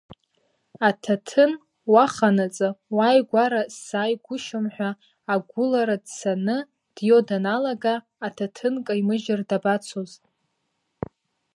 [0.87, 1.51] Аҭаҭын
[1.91, 4.89] уахонаҵы уааигәара сзааигәышьом ҳәа
[5.33, 6.57] агәылара дцаны
[6.95, 10.11] дио даналага, аҭаҭын каимыжьыр дабацоз!